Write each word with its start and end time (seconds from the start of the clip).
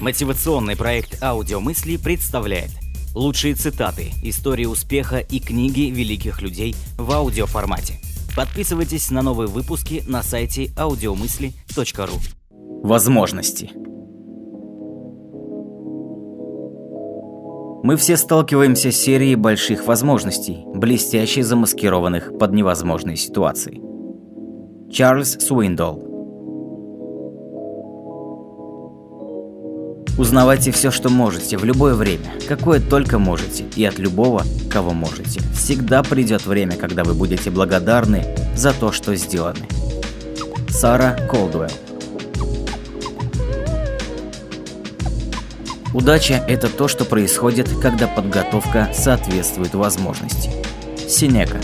Мотивационный 0.00 0.76
проект 0.76 1.22
«Аудиомысли» 1.22 1.98
представляет 1.98 2.70
лучшие 3.14 3.54
цитаты, 3.54 4.12
истории 4.22 4.64
успеха 4.64 5.18
и 5.18 5.40
книги 5.40 5.90
великих 5.90 6.40
людей 6.40 6.74
в 6.96 7.12
аудиоформате. 7.12 8.00
Подписывайтесь 8.34 9.10
на 9.10 9.20
новые 9.20 9.48
выпуски 9.48 10.02
на 10.06 10.22
сайте 10.22 10.66
audiomысли.ру 10.76 12.18
Возможности 12.82 13.72
Мы 17.82 17.96
все 17.96 18.16
сталкиваемся 18.16 18.92
с 18.92 18.96
серией 18.96 19.34
больших 19.34 19.86
возможностей, 19.86 20.64
блестяще 20.74 21.42
замаскированных 21.42 22.38
под 22.38 22.52
невозможные 22.52 23.16
ситуации. 23.16 23.80
Чарльз 24.90 25.38
Суиндол 25.40 26.09
Узнавайте 30.18 30.70
все, 30.72 30.90
что 30.90 31.08
можете, 31.08 31.56
в 31.56 31.64
любое 31.64 31.94
время, 31.94 32.30
какое 32.46 32.80
только 32.80 33.18
можете, 33.18 33.64
и 33.76 33.84
от 33.84 33.98
любого, 33.98 34.44
кого 34.70 34.92
можете. 34.92 35.40
Всегда 35.54 36.02
придет 36.02 36.46
время, 36.46 36.76
когда 36.76 37.04
вы 37.04 37.14
будете 37.14 37.50
благодарны 37.50 38.26
за 38.54 38.72
то, 38.72 38.92
что 38.92 39.14
сделаны. 39.16 39.66
Сара 40.68 41.16
Колдуэлл 41.30 41.70
Удача– 45.92 46.44
это 46.48 46.68
то, 46.68 46.86
что 46.86 47.04
происходит, 47.04 47.68
когда 47.82 48.06
подготовка 48.06 48.90
соответствует 48.94 49.74
возможности. 49.74 50.50
Синека 51.08 51.58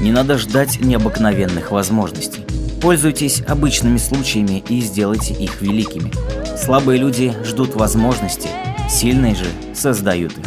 Не 0.00 0.10
надо 0.10 0.36
ждать 0.36 0.80
необыкновенных 0.80 1.70
возможностей. 1.70 2.41
Пользуйтесь 2.82 3.42
обычными 3.42 3.96
случаями 3.96 4.64
и 4.68 4.80
сделайте 4.80 5.34
их 5.34 5.62
великими. 5.62 6.12
Слабые 6.56 6.98
люди 6.98 7.32
ждут 7.44 7.76
возможности, 7.76 8.48
сильные 8.90 9.36
же 9.36 9.46
создают 9.72 10.36
их. 10.36 10.44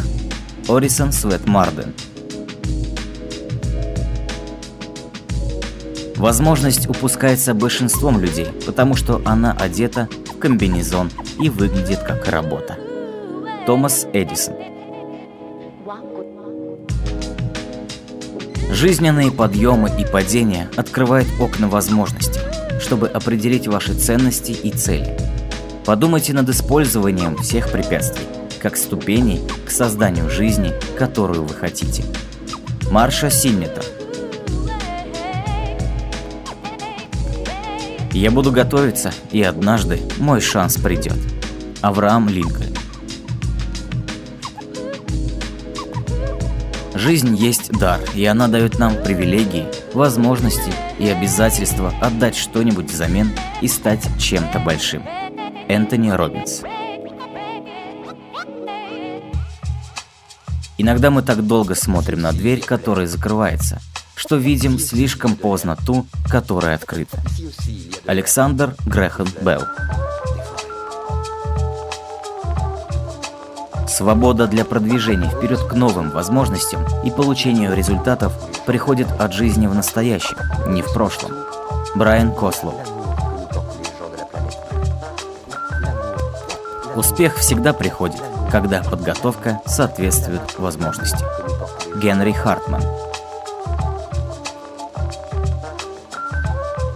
Орисон 0.68 1.12
Свет 1.12 1.46
Марден 1.46 1.94
Возможность 6.16 6.90
упускается 6.90 7.54
большинством 7.54 8.20
людей, 8.20 8.48
потому 8.66 8.96
что 8.96 9.22
она 9.24 9.52
одета 9.52 10.06
в 10.26 10.38
комбинезон 10.38 11.10
и 11.40 11.48
выглядит 11.48 12.00
как 12.00 12.28
работа. 12.28 12.76
Томас 13.66 14.06
Эдисон 14.12 14.75
Жизненные 18.70 19.30
подъемы 19.30 19.90
и 19.98 20.04
падения 20.04 20.68
открывают 20.76 21.28
окна 21.38 21.68
возможностей, 21.68 22.40
чтобы 22.80 23.06
определить 23.06 23.68
ваши 23.68 23.94
ценности 23.94 24.50
и 24.50 24.70
цели. 24.70 25.16
Подумайте 25.84 26.32
над 26.32 26.48
использованием 26.48 27.36
всех 27.38 27.70
препятствий, 27.70 28.26
как 28.60 28.76
ступеней 28.76 29.40
к 29.64 29.70
созданию 29.70 30.28
жизни, 30.28 30.72
которую 30.98 31.44
вы 31.44 31.54
хотите. 31.54 32.04
Марша 32.90 33.30
Синнета 33.30 33.82
Я 38.12 38.30
буду 38.30 38.50
готовиться, 38.50 39.12
и 39.30 39.42
однажды 39.42 40.00
мой 40.18 40.40
шанс 40.40 40.76
придет. 40.76 41.18
Авраам 41.82 42.28
Линкольн 42.28 42.74
Жизнь 46.96 47.36
есть 47.36 47.70
дар, 47.72 48.00
и 48.14 48.24
она 48.24 48.48
дает 48.48 48.78
нам 48.78 48.94
привилегии, 49.02 49.66
возможности 49.92 50.72
и 50.98 51.06
обязательства 51.06 51.92
отдать 52.00 52.34
что-нибудь 52.34 52.90
взамен 52.90 53.32
и 53.60 53.68
стать 53.68 54.02
чем-то 54.18 54.60
большим. 54.60 55.02
Энтони 55.68 56.08
Робинс 56.08 56.62
Иногда 60.78 61.10
мы 61.10 61.20
так 61.20 61.46
долго 61.46 61.74
смотрим 61.74 62.22
на 62.22 62.32
дверь, 62.32 62.62
которая 62.62 63.06
закрывается, 63.06 63.82
что 64.14 64.36
видим 64.36 64.78
слишком 64.78 65.36
поздно 65.36 65.76
ту, 65.76 66.06
которая 66.30 66.76
открыта. 66.76 67.22
Александр 68.06 68.74
Грэхэм 68.86 69.28
Белл 69.42 69.64
Свобода 73.96 74.46
для 74.46 74.66
продвижения 74.66 75.30
вперед 75.30 75.58
к 75.58 75.72
новым 75.72 76.10
возможностям 76.10 76.84
и 77.02 77.10
получению 77.10 77.74
результатов 77.74 78.34
приходит 78.66 79.08
от 79.18 79.32
жизни 79.32 79.66
в 79.66 79.74
настоящем, 79.74 80.36
не 80.68 80.82
в 80.82 80.92
прошлом. 80.92 81.32
Брайан 81.94 82.30
Кослоу 82.34 82.74
Успех 86.94 87.38
всегда 87.38 87.72
приходит, 87.72 88.20
когда 88.52 88.82
подготовка 88.82 89.62
соответствует 89.64 90.42
возможности. 90.58 91.24
Генри 91.96 92.32
Хартман 92.32 92.82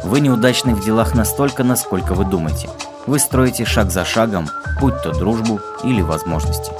Вы 0.04 0.20
неудачны 0.20 0.74
в 0.74 0.84
делах 0.84 1.14
настолько, 1.14 1.64
насколько 1.64 2.12
вы 2.12 2.26
думаете. 2.26 2.68
Вы 3.06 3.18
строите 3.18 3.64
шаг 3.64 3.90
за 3.90 4.04
шагом, 4.04 4.50
будь 4.82 5.00
то 5.02 5.12
дружбу 5.12 5.60
или 5.82 6.02
возможности. 6.02 6.72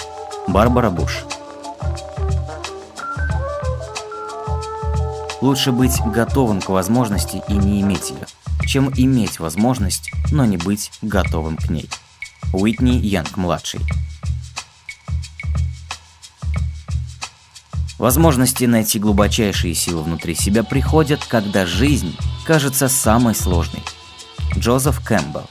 Барбара 0.52 0.90
Буш. 0.90 1.24
Лучше 5.40 5.70
быть 5.70 6.00
готовым 6.04 6.60
к 6.60 6.68
возможности 6.68 7.40
и 7.48 7.52
не 7.52 7.80
иметь 7.80 8.10
ее, 8.10 8.26
чем 8.66 8.92
иметь 8.96 9.38
возможность, 9.38 10.10
но 10.32 10.44
не 10.44 10.56
быть 10.56 10.90
готовым 11.02 11.56
к 11.56 11.70
ней. 11.70 11.88
Уитни 12.52 12.96
Янг-младший. 12.96 13.80
Возможности 17.98 18.64
найти 18.64 18.98
глубочайшие 18.98 19.74
силы 19.74 20.02
внутри 20.02 20.34
себя 20.34 20.64
приходят, 20.64 21.24
когда 21.24 21.64
жизнь 21.64 22.16
кажется 22.44 22.88
самой 22.88 23.36
сложной. 23.36 23.82
Джозеф 24.56 25.00
Кэмпбелл 25.04 25.48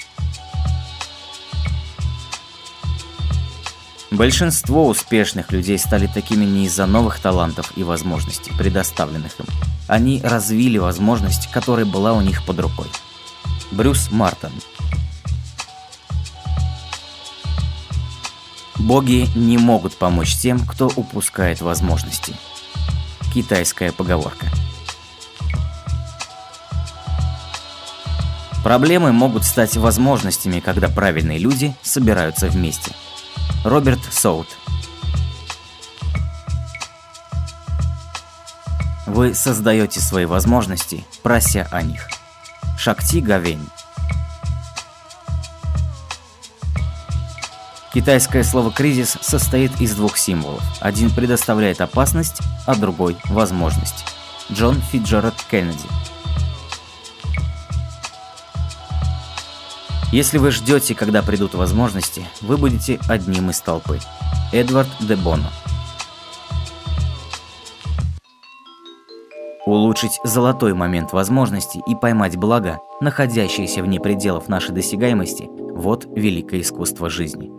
Большинство 4.12 4.88
успешных 4.88 5.52
людей 5.52 5.78
стали 5.78 6.08
такими 6.08 6.44
не 6.44 6.66
из-за 6.66 6.88
новых 6.88 7.20
талантов 7.20 7.72
и 7.76 7.84
возможностей, 7.84 8.52
предоставленных 8.58 9.40
им. 9.40 9.46
Они 9.88 10.20
развили 10.24 10.80
возможность, 10.80 11.52
которая 11.52 11.86
была 11.86 12.14
у 12.14 12.22
них 12.22 12.44
под 12.44 12.60
рукой. 12.60 12.88
Брюс 13.72 14.10
Мартин 14.12 14.52
Боги 18.78 19.28
не 19.36 19.60
могут 19.60 19.96
помочь 19.96 20.36
тем, 20.38 20.66
кто 20.66 20.88
упускает 20.88 21.62
возможности. 21.62 22.34
Китайская 23.32 23.92
поговорка. 23.92 24.48
Проблемы 28.64 29.12
могут 29.12 29.44
стать 29.44 29.78
возможностями, 29.78 30.62
когда 30.62 30.90
правильные 30.90 31.38
люди 31.38 31.76
собираются 31.84 32.48
вместе– 32.48 32.92
Роберт 33.64 34.00
Соут. 34.10 34.48
Вы 39.06 39.36
создаете 39.36 40.00
свои 40.00 40.26
возможности, 40.26 41.06
прося 41.24 41.68
о 41.72 41.82
них. 41.82 42.08
Шакти 42.78 43.20
Гавень. 43.20 43.68
Китайское 47.94 48.44
слово 48.44 48.72
«кризис» 48.72 49.18
состоит 49.20 49.82
из 49.82 49.94
двух 49.96 50.18
символов. 50.18 50.64
Один 50.80 51.10
предоставляет 51.10 51.82
опасность, 51.82 52.40
а 52.66 52.76
другой– 52.76 53.18
возможность. 53.26 54.06
Джон 54.52 54.82
Фиджеральд 54.82 55.36
Кеннеди– 55.50 55.88
Если 60.12 60.40
вы 60.40 60.50
ждете, 60.50 60.96
когда 60.96 61.22
придут 61.22 61.54
возможности, 61.54 62.26
вы 62.42 62.58
будете 62.58 63.00
одним 63.08 63.52
из 63.52 63.62
толпы. 63.62 64.00
Эдвард 64.52 64.90
де 65.00 65.16
Боно 65.16 65.52
Улучшить 69.68 70.20
золотой 70.24 70.74
момент 70.74 71.14
возможности 71.14 71.80
и 71.86 71.94
поймать 71.94 72.38
благо, 72.38 72.80
находящиеся 73.02 73.84
вне 73.84 74.00
пределов 74.00 74.48
нашей 74.48 74.74
досягаемости– 74.74 75.48
вот 75.76 76.08
великое 76.16 76.62
искусство 76.62 77.08
жизни. 77.08 77.52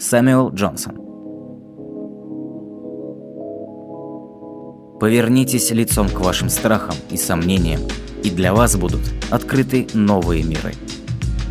Сэмюэл 0.00 0.50
Джонсон 0.50 0.98
Повернитесь 5.00 5.72
лицом 5.72 6.08
к 6.08 6.20
вашим 6.20 6.50
страхам 6.50 6.94
и 7.10 7.16
сомнениям, 7.16 7.80
и 8.22 8.30
для 8.30 8.54
вас 8.54 8.76
будут 8.76 9.02
открыты 9.30 9.88
новые 9.92 10.44
миры. 10.44 10.72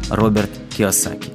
Роберт 0.10 0.52
Киосаки. 0.76 1.32